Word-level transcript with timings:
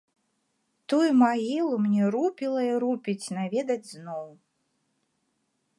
Тую 0.93 1.09
магілу 1.23 1.75
мне 1.85 2.03
рупіла 2.15 2.61
і 2.69 2.73
рупіць 2.85 3.31
наведаць 3.39 3.91
зноў. 3.95 4.27